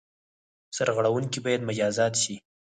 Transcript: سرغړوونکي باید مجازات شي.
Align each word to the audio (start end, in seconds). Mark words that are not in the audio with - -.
سرغړوونکي 0.77 1.39
باید 1.45 1.67
مجازات 1.69 2.13
شي. 2.23 2.35